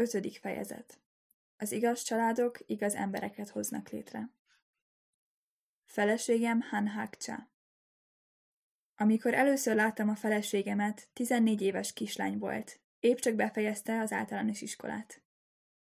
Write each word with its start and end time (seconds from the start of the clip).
Ötödik 0.00 0.38
fejezet. 0.38 1.00
Az 1.56 1.72
igaz 1.72 2.02
családok 2.02 2.58
igaz 2.66 2.94
embereket 2.94 3.48
hoznak 3.48 3.88
létre. 3.88 4.30
Feleségem 5.84 6.60
Han 6.60 6.88
Hakcha. 6.88 7.50
Amikor 8.96 9.34
először 9.34 9.74
láttam 9.74 10.08
a 10.08 10.14
feleségemet, 10.14 11.08
14 11.12 11.62
éves 11.62 11.92
kislány 11.92 12.38
volt. 12.38 12.80
Épp 13.00 13.16
csak 13.16 13.34
befejezte 13.34 14.00
az 14.00 14.12
általános 14.12 14.60
iskolát. 14.60 15.22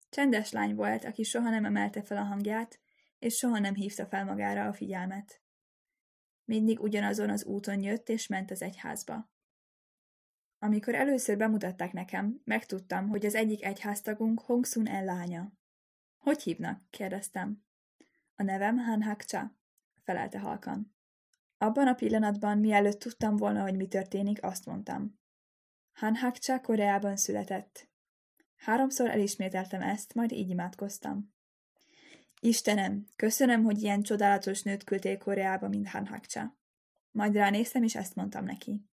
Csendes 0.08 0.50
lány 0.50 0.74
volt, 0.74 1.04
aki 1.04 1.22
soha 1.22 1.50
nem 1.50 1.64
emelte 1.64 2.02
fel 2.02 2.16
a 2.16 2.24
hangját, 2.24 2.80
és 3.18 3.34
soha 3.34 3.58
nem 3.58 3.74
hívta 3.74 4.06
fel 4.06 4.24
magára 4.24 4.66
a 4.66 4.72
figyelmet. 4.72 5.40
Mindig 6.44 6.80
ugyanazon 6.80 7.30
az 7.30 7.44
úton 7.44 7.82
jött 7.82 8.08
és 8.08 8.26
ment 8.26 8.50
az 8.50 8.62
egyházba. 8.62 9.29
Amikor 10.62 10.94
először 10.94 11.36
bemutatták 11.36 11.92
nekem, 11.92 12.40
megtudtam, 12.44 13.08
hogy 13.08 13.26
az 13.26 13.34
egyik 13.34 13.64
egyháztagunk 13.64 14.40
Hongsun 14.40 14.86
El 14.86 15.04
lánya. 15.04 15.52
Hogy 16.18 16.42
hívnak? 16.42 16.80
kérdeztem. 16.90 17.64
A 18.34 18.42
nevem 18.42 18.76
Han 18.78 19.02
Hakcha, 19.02 19.56
felelte 20.04 20.38
halkan. 20.38 20.94
Abban 21.58 21.86
a 21.86 21.94
pillanatban, 21.94 22.58
mielőtt 22.58 22.98
tudtam 22.98 23.36
volna, 23.36 23.62
hogy 23.62 23.76
mi 23.76 23.86
történik, 23.86 24.42
azt 24.42 24.66
mondtam. 24.66 25.18
Han 25.92 26.16
Hakcha 26.16 26.60
Koreában 26.60 27.16
született. 27.16 27.88
Háromszor 28.56 29.10
elismételtem 29.10 29.82
ezt, 29.82 30.14
majd 30.14 30.32
így 30.32 30.48
imádkoztam. 30.48 31.34
Istenem, 32.40 33.06
köszönöm, 33.16 33.64
hogy 33.64 33.82
ilyen 33.82 34.02
csodálatos 34.02 34.62
nőt 34.62 34.84
küldtél 34.84 35.18
Koreába, 35.18 35.68
mint 35.68 35.88
Han 35.88 36.06
Hakcha. 36.06 36.58
Majd 37.10 37.34
ránéztem, 37.34 37.82
és 37.82 37.94
ezt 37.94 38.14
mondtam 38.14 38.44
neki. 38.44 38.89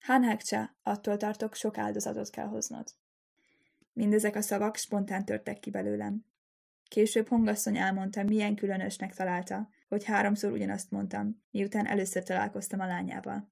Han 0.00 0.24
Hakcha, 0.24 0.76
attól 0.82 1.16
tartok, 1.16 1.54
sok 1.54 1.78
áldozatot 1.78 2.30
kell 2.30 2.46
hoznod. 2.46 2.88
Mindezek 3.92 4.36
a 4.36 4.40
szavak 4.40 4.76
spontán 4.76 5.24
törtek 5.24 5.58
ki 5.58 5.70
belőlem. 5.70 6.24
Később 6.88 7.28
hongasszony 7.28 7.76
elmondta, 7.76 8.22
milyen 8.22 8.54
különösnek 8.54 9.14
találta, 9.14 9.68
hogy 9.88 10.04
háromszor 10.04 10.52
ugyanazt 10.52 10.90
mondtam, 10.90 11.42
miután 11.50 11.86
először 11.86 12.22
találkoztam 12.22 12.80
a 12.80 12.86
lányával. 12.86 13.50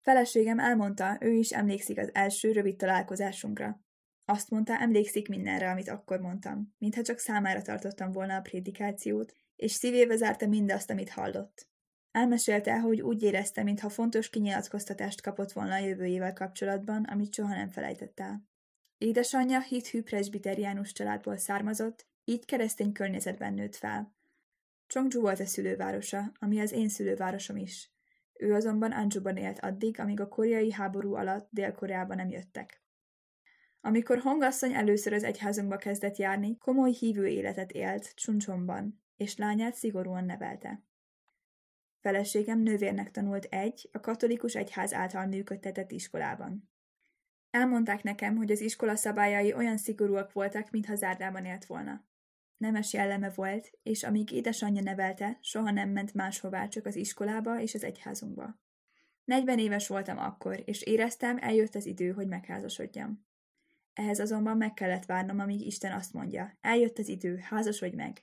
Feleségem 0.00 0.58
elmondta, 0.58 1.16
ő 1.20 1.32
is 1.32 1.50
emlékszik 1.50 1.98
az 1.98 2.10
első 2.12 2.52
rövid 2.52 2.76
találkozásunkra. 2.76 3.80
Azt 4.24 4.50
mondta, 4.50 4.80
emlékszik 4.80 5.28
mindenre, 5.28 5.70
amit 5.70 5.88
akkor 5.88 6.20
mondtam, 6.20 6.74
mintha 6.78 7.02
csak 7.02 7.18
számára 7.18 7.62
tartottam 7.62 8.12
volna 8.12 8.36
a 8.36 8.40
prédikációt, 8.40 9.34
és 9.56 9.72
szívébe 9.72 10.16
zárta 10.16 10.46
mindazt, 10.46 10.90
amit 10.90 11.10
hallott. 11.10 11.66
Elmesélte, 12.14 12.80
hogy 12.80 13.00
úgy 13.00 13.22
érezte, 13.22 13.62
mintha 13.62 13.88
fontos 13.88 14.30
kinyilatkoztatást 14.30 15.20
kapott 15.20 15.52
volna 15.52 15.74
a 15.74 15.78
jövőjével 15.78 16.32
kapcsolatban, 16.32 17.04
amit 17.04 17.34
soha 17.34 17.54
nem 17.54 17.68
felejtett 17.68 18.20
el. 18.20 18.48
Édesanyja 18.98 19.60
hithű 19.60 20.02
presbiteriánus 20.02 20.92
családból 20.92 21.36
származott, 21.36 22.06
így 22.24 22.44
keresztény 22.44 22.92
környezetben 22.92 23.54
nőtt 23.54 23.76
fel. 23.76 24.14
Chongju 24.86 25.20
volt 25.20 25.40
a 25.40 25.46
szülővárosa, 25.46 26.32
ami 26.38 26.60
az 26.60 26.72
én 26.72 26.88
szülővárosom 26.88 27.56
is. 27.56 27.90
Ő 28.32 28.54
azonban 28.54 28.92
Anjuban 28.92 29.36
élt 29.36 29.58
addig, 29.58 30.00
amíg 30.00 30.20
a 30.20 30.28
koreai 30.28 30.72
háború 30.72 31.14
alatt 31.14 31.48
Dél-Koreába 31.50 32.14
nem 32.14 32.28
jöttek. 32.28 32.82
Amikor 33.80 34.18
Hongasszony 34.18 34.74
először 34.74 35.12
az 35.12 35.22
egyházunkba 35.22 35.76
kezdett 35.76 36.16
járni, 36.16 36.58
komoly 36.58 36.90
hívő 36.90 37.26
életet 37.26 37.72
élt 37.72 38.14
Csuncsomban, 38.14 39.02
és 39.16 39.36
lányát 39.36 39.74
szigorúan 39.74 40.24
nevelte. 40.24 40.82
Feleségem 42.04 42.60
nővérnek 42.60 43.10
tanult 43.10 43.44
egy, 43.44 43.88
a 43.92 44.00
katolikus 44.00 44.54
egyház 44.54 44.92
által 44.92 45.26
működtetett 45.26 45.90
iskolában. 45.90 46.70
Elmondták 47.50 48.02
nekem, 48.02 48.36
hogy 48.36 48.50
az 48.50 48.60
iskola 48.60 48.96
szabályai 48.96 49.54
olyan 49.54 49.76
szigorúak 49.76 50.32
voltak, 50.32 50.70
mintha 50.70 50.94
zárdában 50.94 51.44
élt 51.44 51.64
volna. 51.64 52.04
Nemes 52.56 52.92
jelleme 52.92 53.30
volt, 53.30 53.70
és 53.82 54.02
amíg 54.02 54.30
édesanyja 54.30 54.82
nevelte, 54.82 55.38
soha 55.40 55.70
nem 55.70 55.88
ment 55.90 56.14
máshová, 56.14 56.68
csak 56.68 56.86
az 56.86 56.96
iskolába 56.96 57.60
és 57.60 57.74
az 57.74 57.84
egyházunkba. 57.84 58.60
Negyven 59.24 59.58
éves 59.58 59.88
voltam 59.88 60.18
akkor, 60.18 60.62
és 60.64 60.82
éreztem, 60.82 61.38
eljött 61.40 61.74
az 61.74 61.86
idő, 61.86 62.10
hogy 62.10 62.26
megházasodjam. 62.26 63.26
Ehhez 63.92 64.18
azonban 64.18 64.56
meg 64.56 64.74
kellett 64.74 65.04
várnom, 65.04 65.38
amíg 65.38 65.66
Isten 65.66 65.92
azt 65.92 66.12
mondja, 66.12 66.58
eljött 66.60 66.98
az 66.98 67.08
idő, 67.08 67.36
házasodj 67.36 67.96
meg. 67.96 68.22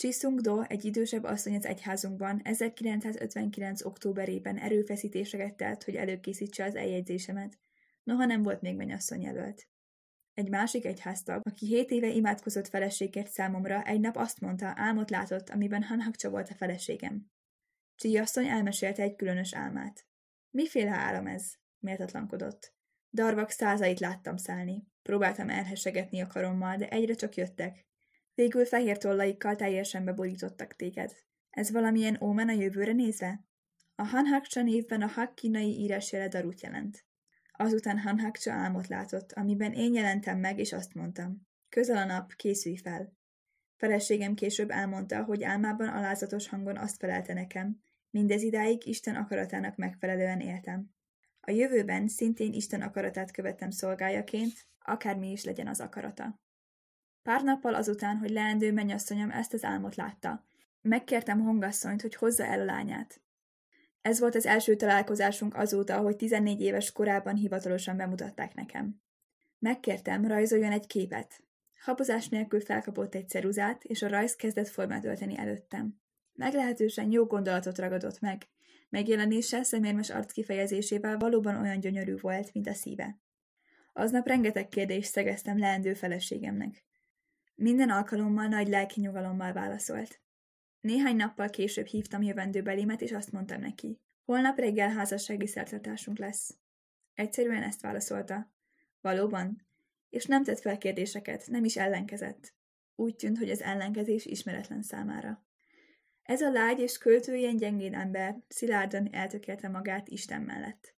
Chisung 0.00 0.40
Do, 0.40 0.62
egy 0.62 0.84
idősebb 0.84 1.24
asszony 1.24 1.54
az 1.54 1.66
egyházunkban 1.66 2.40
1959. 2.44 3.84
októberében 3.84 4.58
erőfeszítéseket 4.58 5.54
tett, 5.56 5.84
hogy 5.84 5.94
előkészítse 5.94 6.64
az 6.64 6.74
eljegyzésemet, 6.74 7.58
noha 8.02 8.24
nem 8.24 8.42
volt 8.42 8.60
még 8.60 8.76
mennyasszony 8.76 9.22
jelölt. 9.22 9.68
Egy 10.34 10.48
másik 10.48 10.84
egyháztag, 10.84 11.40
aki 11.50 11.66
hét 11.66 11.90
éve 11.90 12.06
imádkozott 12.06 12.68
feleségért 12.68 13.30
számomra, 13.30 13.82
egy 13.82 14.00
nap 14.00 14.16
azt 14.16 14.40
mondta, 14.40 14.72
álmot 14.76 15.10
látott, 15.10 15.50
amiben 15.50 15.82
Hanhakcsa 15.82 16.30
volt 16.30 16.48
a 16.48 16.54
feleségem. 16.54 17.30
Csi 17.94 18.18
asszony 18.18 18.46
elmesélte 18.46 19.02
egy 19.02 19.16
különös 19.16 19.54
álmát. 19.54 20.06
Miféle 20.50 20.90
álom 20.90 21.26
ez? 21.26 21.52
méltatlankodott. 21.78 22.74
Darvak 23.12 23.50
százait 23.50 24.00
láttam 24.00 24.36
szállni. 24.36 24.86
Próbáltam 25.02 25.48
elhessegetni 25.48 26.20
a 26.20 26.26
karommal, 26.26 26.76
de 26.76 26.88
egyre 26.88 27.14
csak 27.14 27.34
jöttek. 27.34 27.88
Végül 28.40 28.64
fehér 28.64 28.98
tollaikkal 28.98 29.56
teljesen 29.56 30.04
beborítottak 30.04 30.76
téged. 30.76 31.12
Ez 31.50 31.70
valamilyen 31.70 32.18
ómen 32.22 32.48
a 32.48 32.52
jövőre 32.52 32.92
nézve? 32.92 33.44
A 33.94 34.02
Hanhakcsa 34.02 34.62
névben 34.62 35.02
a 35.02 35.06
hak 35.06 35.34
kínai 35.34 35.78
írásjele 35.78 36.28
darut 36.28 36.60
jelent. 36.60 37.04
Azután 37.52 37.98
Hanhakcsa 37.98 38.52
álmot 38.52 38.86
látott, 38.86 39.32
amiben 39.32 39.72
én 39.72 39.94
jelentem 39.94 40.38
meg, 40.38 40.58
és 40.58 40.72
azt 40.72 40.94
mondtam. 40.94 41.46
Közel 41.68 41.96
a 41.96 42.04
nap, 42.04 42.32
készülj 42.32 42.76
fel. 42.76 43.12
Feleségem 43.76 44.34
később 44.34 44.70
elmondta, 44.70 45.24
hogy 45.24 45.42
álmában 45.42 45.88
alázatos 45.88 46.48
hangon 46.48 46.76
azt 46.76 46.96
felelte 46.96 47.32
nekem, 47.32 47.80
mindez 48.10 48.42
idáig 48.42 48.86
Isten 48.86 49.16
akaratának 49.16 49.76
megfelelően 49.76 50.40
éltem. 50.40 50.90
A 51.40 51.50
jövőben 51.50 52.08
szintén 52.08 52.52
Isten 52.52 52.82
akaratát 52.82 53.30
követtem 53.30 53.70
szolgájaként, 53.70 54.52
akármi 54.78 55.30
is 55.30 55.44
legyen 55.44 55.66
az 55.66 55.80
akarata. 55.80 56.40
Pár 57.22 57.42
nappal 57.42 57.74
azután, 57.74 58.16
hogy 58.16 58.30
leendő 58.30 58.72
mennyasszonyom 58.72 59.30
ezt 59.30 59.52
az 59.52 59.64
álmot 59.64 59.94
látta, 59.94 60.44
megkértem 60.80 61.40
hongasszonyt, 61.40 62.02
hogy 62.02 62.14
hozza 62.14 62.44
el 62.44 62.60
a 62.60 62.64
lányát. 62.64 63.20
Ez 64.00 64.20
volt 64.20 64.34
az 64.34 64.46
első 64.46 64.76
találkozásunk 64.76 65.54
azóta, 65.54 65.98
hogy 65.98 66.16
14 66.16 66.60
éves 66.60 66.92
korában 66.92 67.34
hivatalosan 67.34 67.96
bemutatták 67.96 68.54
nekem. 68.54 69.00
Megkértem, 69.58 70.26
rajzoljon 70.26 70.72
egy 70.72 70.86
képet. 70.86 71.42
Habozás 71.80 72.28
nélkül 72.28 72.60
felkapott 72.60 73.14
egy 73.14 73.28
ceruzát, 73.28 73.84
és 73.84 74.02
a 74.02 74.08
rajz 74.08 74.36
kezdett 74.36 74.68
formát 74.68 75.04
ölteni 75.04 75.38
előttem. 75.38 76.00
Meglehetősen 76.32 77.10
jó 77.10 77.24
gondolatot 77.24 77.78
ragadott 77.78 78.20
meg. 78.20 78.48
Megjelenése 78.88 79.62
szemérmes 79.62 80.10
arc 80.10 80.32
kifejezésével 80.32 81.18
valóban 81.18 81.60
olyan 81.60 81.80
gyönyörű 81.80 82.16
volt, 82.20 82.52
mint 82.52 82.68
a 82.68 82.74
szíve. 82.74 83.18
Aznap 83.92 84.26
rengeteg 84.26 84.68
kérdést 84.68 85.10
szegeztem 85.10 85.58
leendő 85.58 85.94
feleségemnek. 85.94 86.84
Minden 87.60 87.90
alkalommal 87.90 88.46
nagy 88.46 88.68
lelki 88.68 89.00
nyugalommal 89.00 89.52
válaszolt. 89.52 90.20
Néhány 90.80 91.16
nappal 91.16 91.50
később 91.50 91.86
hívtam 91.86 92.22
jövendőbelimet, 92.22 93.00
és 93.00 93.12
azt 93.12 93.32
mondtam 93.32 93.60
neki. 93.60 94.00
Holnap 94.24 94.58
reggel 94.58 94.90
házassági 94.90 95.46
szertartásunk 95.46 96.18
lesz. 96.18 96.56
Egyszerűen 97.14 97.62
ezt 97.62 97.80
válaszolta. 97.80 98.52
Valóban? 99.00 99.66
És 100.10 100.26
nem 100.26 100.44
tett 100.44 100.60
fel 100.60 100.78
kérdéseket, 100.78 101.46
nem 101.46 101.64
is 101.64 101.76
ellenkezett. 101.76 102.54
Úgy 102.94 103.16
tűnt, 103.16 103.38
hogy 103.38 103.50
az 103.50 103.62
ellenkezés 103.62 104.26
ismeretlen 104.26 104.82
számára. 104.82 105.44
Ez 106.22 106.40
a 106.40 106.50
lágy 106.50 106.78
és 106.78 106.98
költőjen 106.98 107.56
gyengén 107.56 107.94
ember 107.94 108.42
szilárdan 108.48 109.08
eltökélte 109.12 109.68
magát 109.68 110.08
Isten 110.08 110.42
mellett. 110.42 110.94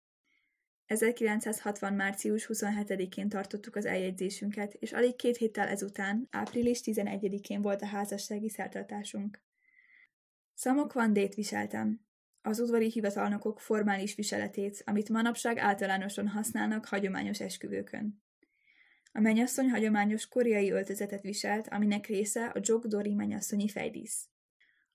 1960. 0.91 1.93
március 1.93 2.49
27-én 2.53 3.29
tartottuk 3.29 3.75
az 3.75 3.85
eljegyzésünket, 3.85 4.73
és 4.73 4.91
alig 4.91 5.15
két 5.15 5.37
héttel 5.37 5.67
ezután, 5.67 6.27
április 6.31 6.81
11-én 6.83 7.61
volt 7.61 7.81
a 7.81 7.85
házassági 7.85 8.49
szertartásunk. 8.49 9.41
Szamok 10.53 10.93
vandét 10.93 11.35
viseltem. 11.35 12.01
Az 12.41 12.59
udvari 12.59 12.89
hivatalnokok 12.89 13.59
formális 13.59 14.15
viseletét, 14.15 14.81
amit 14.85 15.09
manapság 15.09 15.57
általánosan 15.57 16.27
használnak 16.27 16.85
hagyományos 16.85 17.39
esküvőkön. 17.39 18.23
A 19.11 19.19
mennyasszony 19.19 19.69
hagyományos 19.69 20.27
koreai 20.27 20.71
öltözetet 20.71 21.21
viselt, 21.21 21.67
aminek 21.67 22.05
része 22.05 22.45
a 22.45 22.59
Jogdori 22.61 23.13
mennyasszonyi 23.13 23.67
fejdísz. 23.67 24.27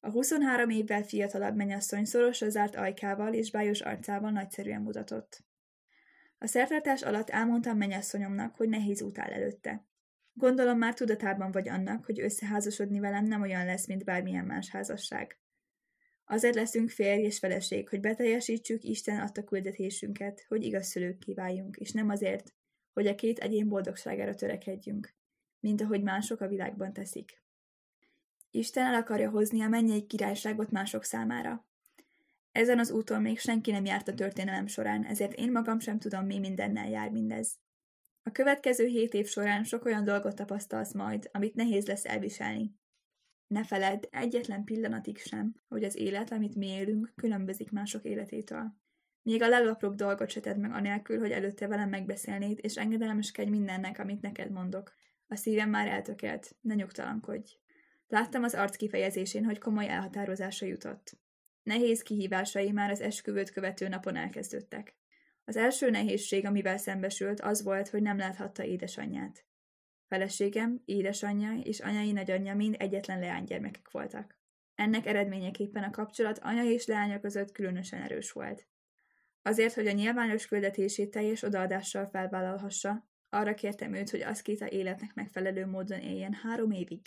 A 0.00 0.10
23 0.10 0.70
évvel 0.70 1.02
fiatalabb 1.02 1.56
mennyasszony 1.56 2.04
szorosra 2.04 2.48
zárt 2.48 2.76
ajkával 2.76 3.34
és 3.34 3.50
bájos 3.50 3.80
arcával 3.80 4.30
nagyszerűen 4.30 4.82
mutatott. 4.82 5.45
A 6.38 6.46
szertartás 6.46 7.02
alatt 7.02 7.30
elmondtam 7.30 7.76
mennyasszonyomnak, 7.76 8.56
hogy 8.56 8.68
nehéz 8.68 9.02
út 9.02 9.18
áll 9.18 9.30
előtte. 9.30 9.86
Gondolom 10.32 10.78
már 10.78 10.94
tudatában 10.94 11.50
vagy 11.50 11.68
annak, 11.68 12.04
hogy 12.04 12.20
összeházasodni 12.20 13.00
velem 13.00 13.24
nem 13.24 13.40
olyan 13.40 13.64
lesz, 13.64 13.86
mint 13.86 14.04
bármilyen 14.04 14.44
más 14.44 14.70
házasság. 14.70 15.38
Azért 16.24 16.54
leszünk 16.54 16.90
férj 16.90 17.22
és 17.22 17.38
feleség, 17.38 17.88
hogy 17.88 18.00
beteljesítsük 18.00 18.82
Isten 18.82 19.20
adta 19.20 19.44
küldetésünket, 19.44 20.44
hogy 20.48 20.64
igaz 20.64 20.86
szülők 20.86 21.18
kíváljunk, 21.18 21.76
és 21.76 21.92
nem 21.92 22.08
azért, 22.08 22.54
hogy 22.92 23.06
a 23.06 23.14
két 23.14 23.38
egyén 23.38 23.68
boldogságára 23.68 24.34
törekedjünk. 24.34 25.14
mint 25.60 25.80
ahogy 25.80 26.02
mások 26.02 26.40
a 26.40 26.48
világban 26.48 26.92
teszik. 26.92 27.42
Isten 28.50 28.86
el 28.86 28.94
akarja 28.94 29.30
hozni 29.30 29.60
a 29.60 29.68
mennyei 29.68 30.06
királyságot 30.06 30.70
mások 30.70 31.04
számára. 31.04 31.65
Ezen 32.56 32.78
az 32.78 32.90
úton 32.90 33.22
még 33.22 33.38
senki 33.38 33.70
nem 33.70 33.84
járt 33.84 34.08
a 34.08 34.14
történelem 34.14 34.66
során, 34.66 35.04
ezért 35.04 35.32
én 35.32 35.52
magam 35.52 35.78
sem 35.78 35.98
tudom, 35.98 36.26
mi 36.26 36.38
mindennel 36.38 36.88
jár 36.88 37.10
mindez. 37.10 37.58
A 38.22 38.30
következő 38.30 38.86
hét 38.86 39.14
év 39.14 39.26
során 39.26 39.64
sok 39.64 39.84
olyan 39.84 40.04
dolgot 40.04 40.34
tapasztalsz 40.34 40.92
majd, 40.92 41.28
amit 41.32 41.54
nehéz 41.54 41.86
lesz 41.86 42.04
elviselni. 42.04 42.74
Ne 43.46 43.64
feledd 43.64 44.02
egyetlen 44.10 44.64
pillanatig 44.64 45.18
sem, 45.18 45.54
hogy 45.68 45.84
az 45.84 45.96
élet, 45.96 46.32
amit 46.32 46.54
mi 46.54 46.66
élünk, 46.66 47.12
különbözik 47.16 47.70
mások 47.70 48.04
életétől. 48.04 48.74
Még 49.22 49.42
a 49.42 49.48
legapróbb 49.48 49.94
dolgot 49.94 50.30
se 50.30 50.40
tedd 50.40 50.58
meg 50.58 50.72
anélkül, 50.72 51.18
hogy 51.18 51.30
előtte 51.30 51.66
velem 51.66 51.88
megbeszélnéd, 51.88 52.58
és 52.62 52.76
engedelmeskedj 52.76 53.50
mindennek, 53.50 53.98
amit 53.98 54.20
neked 54.20 54.50
mondok. 54.50 54.94
A 55.26 55.36
szívem 55.36 55.70
már 55.70 55.88
eltökelt, 55.88 56.56
ne 56.60 56.74
nyugtalankodj. 56.74 57.58
Láttam 58.08 58.42
az 58.42 58.54
arc 58.54 58.76
kifejezésén, 58.76 59.44
hogy 59.44 59.58
komoly 59.58 59.88
elhatározásra 59.88 60.66
jutott. 60.66 61.18
Nehéz 61.66 62.02
kihívásai 62.02 62.70
már 62.70 62.90
az 62.90 63.00
esküvőt 63.00 63.50
követő 63.50 63.88
napon 63.88 64.16
elkezdődtek. 64.16 64.94
Az 65.44 65.56
első 65.56 65.90
nehézség, 65.90 66.46
amivel 66.46 66.76
szembesült, 66.76 67.40
az 67.40 67.62
volt, 67.62 67.88
hogy 67.88 68.02
nem 68.02 68.18
láthatta 68.18 68.64
édesanyját. 68.64 69.44
Feleségem, 70.08 70.82
édesanyja 70.84 71.60
és 71.62 71.80
anyai 71.80 72.12
nagyanyja 72.12 72.54
mind 72.54 72.74
egyetlen 72.78 73.18
leánygyermekek 73.18 73.90
voltak. 73.90 74.38
Ennek 74.74 75.06
eredményeképpen 75.06 75.82
a 75.82 75.90
kapcsolat 75.90 76.38
anya 76.38 76.64
és 76.64 76.86
leánya 76.86 77.20
között 77.20 77.52
különösen 77.52 78.02
erős 78.02 78.32
volt. 78.32 78.66
Azért, 79.42 79.74
hogy 79.74 79.86
a 79.86 79.92
nyilvános 79.92 80.46
küldetését 80.46 81.10
teljes 81.10 81.42
odaadással 81.42 82.06
felvállalhassa, 82.06 83.08
arra 83.28 83.54
kértem 83.54 83.94
őt, 83.94 84.10
hogy 84.10 84.22
Aszkéta 84.22 84.68
életnek 84.68 85.14
megfelelő 85.14 85.66
módon 85.66 86.00
éljen 86.00 86.32
három 86.32 86.70
évig. 86.70 87.00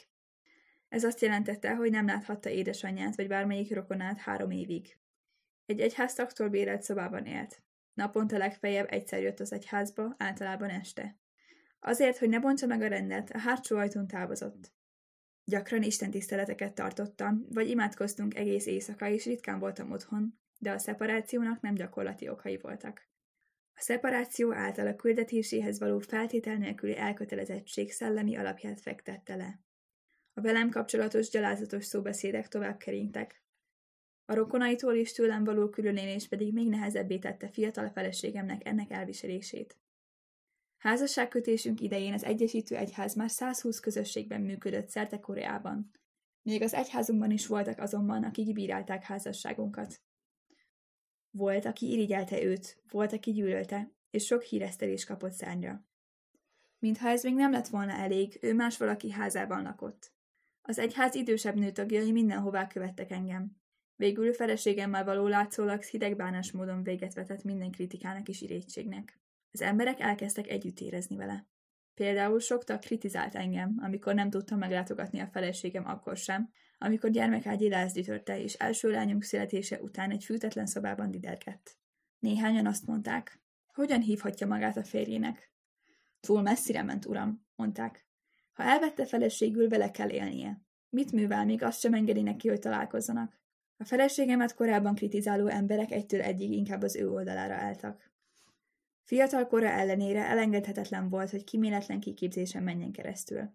Ez 0.89 1.03
azt 1.03 1.21
jelentette, 1.21 1.75
hogy 1.75 1.91
nem 1.91 2.05
láthatta 2.05 2.49
édesanyját 2.49 3.15
vagy 3.15 3.27
bármelyik 3.27 3.73
rokonát 3.73 4.19
három 4.19 4.51
évig. 4.51 4.97
Egy 5.65 5.79
egyháztaktól 5.79 6.49
bérelt 6.49 6.81
szobában 6.81 7.25
élt. 7.25 7.61
Naponta 7.93 8.37
legfeljebb 8.37 8.91
egyszer 8.91 9.21
jött 9.21 9.39
az 9.39 9.53
egyházba, 9.53 10.15
általában 10.17 10.69
este. 10.69 11.17
Azért, 11.79 12.17
hogy 12.17 12.29
ne 12.29 12.39
bontsa 12.39 12.65
meg 12.65 12.81
a 12.81 12.87
rendet, 12.87 13.29
a 13.29 13.39
hátsó 13.39 13.77
ajtón 13.77 14.07
távozott. 14.07 14.71
Gyakran 15.43 15.83
Isten 15.83 16.11
tiszteleteket 16.11 16.73
tartottam, 16.73 17.45
vagy 17.49 17.69
imádkoztunk 17.69 18.35
egész 18.35 18.65
éjszaka, 18.65 19.07
és 19.07 19.25
ritkán 19.25 19.59
voltam 19.59 19.91
otthon, 19.91 20.39
de 20.57 20.71
a 20.71 20.77
szeparációnak 20.77 21.61
nem 21.61 21.73
gyakorlati 21.73 22.29
okai 22.29 22.57
voltak. 22.57 23.07
A 23.73 23.81
szeparáció 23.81 24.53
által 24.53 24.87
a 24.87 24.95
küldetéséhez 24.95 25.79
való 25.79 25.99
feltétel 25.99 26.55
nélküli 26.55 26.97
elkötelezettség 26.97 27.91
szellemi 27.91 28.35
alapját 28.35 28.81
fektette 28.81 29.35
le. 29.35 29.59
A 30.33 30.41
velem 30.41 30.69
kapcsolatos 30.69 31.29
gyalázatos 31.29 31.85
szóbeszédek 31.85 32.47
tovább 32.47 32.77
keringtek. 32.77 33.43
A 34.25 34.33
rokonaitól 34.33 34.95
is 34.95 35.11
tőlem 35.11 35.43
való 35.43 35.69
különélés 35.69 36.27
pedig 36.27 36.53
még 36.53 36.67
nehezebbé 36.67 37.17
tette 37.17 37.49
fiatal 37.49 37.89
feleségemnek 37.89 38.67
ennek 38.67 38.91
elviselését. 38.91 39.77
Házasságkötésünk 40.77 41.81
idején 41.81 42.13
az 42.13 42.23
Egyesítő 42.23 42.75
Egyház 42.75 43.15
már 43.15 43.29
120 43.29 43.79
közösségben 43.79 44.41
működött 44.41 44.89
szerte 44.89 45.19
Koreában. 45.19 45.91
Még 46.41 46.61
az 46.61 46.73
egyházunkban 46.73 47.31
is 47.31 47.47
voltak 47.47 47.79
azonban, 47.79 48.23
akik 48.23 48.53
bírálták 48.53 49.03
házasságunkat. 49.03 50.01
Volt, 51.31 51.65
aki 51.65 51.91
irigyelte 51.91 52.43
őt, 52.43 52.81
volt, 52.91 53.13
aki 53.13 53.31
gyűlölte, 53.31 53.91
és 54.09 54.25
sok 54.25 54.41
híresztelés 54.41 55.05
kapott 55.05 55.31
szárnyra. 55.31 55.85
Mintha 56.79 57.09
ez 57.09 57.23
még 57.23 57.35
nem 57.35 57.51
lett 57.51 57.67
volna 57.67 57.91
elég, 57.91 58.37
ő 58.41 58.53
más 58.53 58.77
valaki 58.77 59.11
házában 59.11 59.63
lakott. 59.63 60.11
Az 60.69 60.79
egyház 60.79 61.15
idősebb 61.15 61.55
nőtagjai 61.55 62.11
mindenhová 62.11 62.67
követtek 62.67 63.11
engem. 63.11 63.55
Végül 63.95 64.33
feleségemmel 64.33 65.03
való 65.03 65.27
látszólag 65.27 65.81
hideg 65.81 66.15
bánás 66.15 66.51
módon 66.51 66.83
véget 66.83 67.13
vetett 67.13 67.43
minden 67.43 67.71
kritikának 67.71 68.27
és 68.27 68.41
irétségnek. 68.41 69.19
Az 69.51 69.61
emberek 69.61 69.99
elkezdtek 69.99 70.47
együtt 70.47 70.79
érezni 70.79 71.15
vele. 71.15 71.47
Például 71.93 72.39
sok 72.39 72.63
tag 72.63 72.79
kritizált 72.79 73.35
engem, 73.35 73.75
amikor 73.81 74.13
nem 74.13 74.29
tudtam 74.29 74.57
meglátogatni 74.57 75.19
a 75.19 75.27
feleségem 75.27 75.85
akkor 75.85 76.17
sem, 76.17 76.49
amikor 76.77 77.09
gyermekágyi 77.09 77.69
lázgyütörte, 77.69 78.41
és 78.41 78.53
első 78.53 78.91
lányunk 78.91 79.23
születése 79.23 79.81
után 79.81 80.11
egy 80.11 80.23
fűtetlen 80.23 80.65
szobában 80.65 81.11
didergett. 81.11 81.77
Néhányan 82.19 82.65
azt 82.65 82.85
mondták, 82.85 83.41
hogyan 83.73 84.01
hívhatja 84.01 84.47
magát 84.47 84.77
a 84.77 84.83
férjének? 84.83 85.51
Túl 86.19 86.41
messzire 86.41 86.83
ment, 86.83 87.05
uram, 87.05 87.45
mondták. 87.55 88.08
Ha 88.59 88.65
elvette 88.65 89.05
feleségül, 89.05 89.69
vele 89.69 89.91
kell 89.91 90.09
élnie. 90.09 90.61
Mit 90.89 91.11
művel, 91.11 91.45
még 91.45 91.63
azt 91.63 91.79
sem 91.79 91.93
engedi 91.93 92.21
neki, 92.21 92.47
hogy 92.47 92.59
találkozzanak? 92.59 93.39
A 93.77 93.83
feleségemet 93.83 94.53
korábban 94.53 94.95
kritizáló 94.95 95.47
emberek 95.47 95.91
egytől 95.91 96.21
egyig 96.21 96.51
inkább 96.51 96.81
az 96.81 96.95
ő 96.95 97.09
oldalára 97.09 97.53
álltak. 97.53 98.11
Fiatal 99.03 99.47
kora 99.47 99.67
ellenére 99.67 100.25
elengedhetetlen 100.25 101.09
volt, 101.09 101.29
hogy 101.29 101.43
kiméletlen 101.43 101.99
kiképzésen 101.99 102.63
menjen 102.63 102.91
keresztül. 102.91 103.53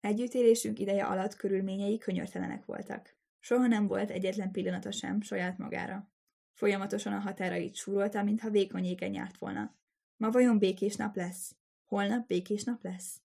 Együttélésünk 0.00 0.78
ideje 0.78 1.04
alatt 1.04 1.36
körülményei 1.36 1.98
könyörtelenek 1.98 2.64
voltak. 2.64 3.16
Soha 3.40 3.66
nem 3.66 3.86
volt 3.86 4.10
egyetlen 4.10 4.50
pillanata 4.50 4.90
sem 4.90 5.20
saját 5.20 5.58
magára. 5.58 6.10
Folyamatosan 6.52 7.12
a 7.12 7.18
határait 7.18 7.74
súrolta, 7.74 8.22
mintha 8.22 8.50
vékony 8.50 8.84
éken 8.84 9.14
járt 9.14 9.38
volna. 9.38 9.74
Ma 10.16 10.30
vajon 10.30 10.58
békés 10.58 10.96
nap 10.96 11.16
lesz? 11.16 11.56
Holnap 11.84 12.26
békés 12.26 12.64
nap 12.64 12.82
lesz? 12.82 13.22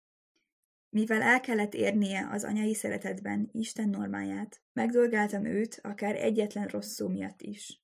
Mivel 0.91 1.23
el 1.23 1.41
kellett 1.41 1.75
érnie 1.75 2.29
az 2.31 2.45
anyai 2.45 2.75
szeretetben 2.75 3.49
Isten 3.53 3.89
normáját, 3.89 4.63
megdolgáltam 4.73 5.45
őt, 5.45 5.81
akár 5.83 6.17
egyetlen 6.17 6.67
rossz 6.67 6.93
szó 6.93 7.09
miatt 7.09 7.43
is. 7.43 7.83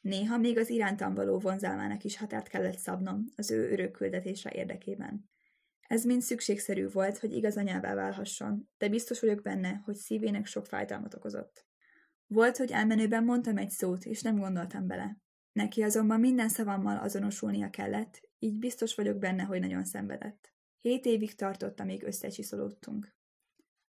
Néha 0.00 0.38
még 0.38 0.58
az 0.58 0.70
irántam 0.70 1.14
való 1.14 1.38
vonzalmának 1.38 2.04
is 2.04 2.16
határt 2.16 2.48
kellett 2.48 2.78
szabnom 2.78 3.24
az 3.36 3.50
ő 3.50 3.70
örökküldetése 3.70 4.50
érdekében. 4.54 5.30
Ez 5.80 6.04
mind 6.04 6.22
szükségszerű 6.22 6.88
volt, 6.88 7.18
hogy 7.18 7.32
igaz 7.32 7.56
anyává 7.56 7.94
válhasson, 7.94 8.68
de 8.78 8.88
biztos 8.88 9.20
vagyok 9.20 9.42
benne, 9.42 9.80
hogy 9.84 9.94
szívének 9.94 10.46
sok 10.46 10.66
fájdalmat 10.66 11.14
okozott. 11.14 11.66
Volt, 12.26 12.56
hogy 12.56 12.70
elmenőben 12.70 13.24
mondtam 13.24 13.56
egy 13.56 13.70
szót, 13.70 14.04
és 14.04 14.22
nem 14.22 14.38
gondoltam 14.38 14.86
bele. 14.86 15.16
Neki 15.52 15.82
azonban 15.82 16.20
minden 16.20 16.48
szavammal 16.48 16.96
azonosulnia 16.96 17.70
kellett, 17.70 18.20
így 18.38 18.58
biztos 18.58 18.94
vagyok 18.94 19.18
benne, 19.18 19.42
hogy 19.42 19.60
nagyon 19.60 19.84
szenvedett. 19.84 20.52
Hét 20.80 21.04
évig 21.04 21.34
tartott, 21.34 21.80
amíg 21.80 22.02
összecsiszolódtunk. 22.02 23.14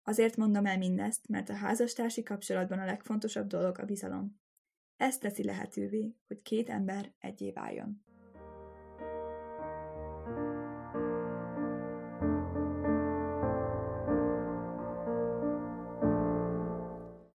Azért 0.04 0.36
mondom 0.36 0.66
el 0.66 0.78
mindezt, 0.78 1.28
mert 1.28 1.50
a 1.50 1.54
házastársi 1.54 2.24
kapcsolatban 2.24 2.80
a 2.80 2.86
legfontosabb 2.86 3.48
dolog 3.48 3.80
a 3.80 3.86
bizalom. 3.86 4.40
Ez 4.98 5.18
teszi 5.18 5.44
lehetővé, 5.44 6.16
hogy 6.28 6.42
két 6.42 6.70
ember 6.70 7.14
egyé 7.20 7.52
váljon. 7.52 8.06